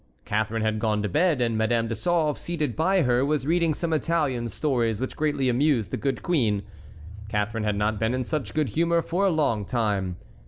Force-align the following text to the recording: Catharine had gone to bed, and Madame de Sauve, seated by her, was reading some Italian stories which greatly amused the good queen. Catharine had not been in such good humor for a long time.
Catharine 0.25 0.63
had 0.63 0.79
gone 0.79 1.03
to 1.03 1.07
bed, 1.09 1.41
and 1.41 1.55
Madame 1.55 1.87
de 1.87 1.93
Sauve, 1.93 2.39
seated 2.39 2.75
by 2.75 3.03
her, 3.03 3.23
was 3.23 3.45
reading 3.45 3.75
some 3.75 3.93
Italian 3.93 4.49
stories 4.49 4.99
which 4.99 5.15
greatly 5.15 5.47
amused 5.47 5.91
the 5.91 5.95
good 5.95 6.23
queen. 6.23 6.63
Catharine 7.29 7.65
had 7.65 7.75
not 7.75 7.99
been 7.99 8.15
in 8.15 8.23
such 8.23 8.55
good 8.55 8.69
humor 8.69 9.03
for 9.03 9.27
a 9.27 9.29
long 9.29 9.63
time. 9.63 10.15